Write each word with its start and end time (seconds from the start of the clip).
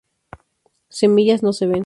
Semillas 0.89 1.43
no 1.43 1.53
se 1.53 1.67
ven. 1.67 1.79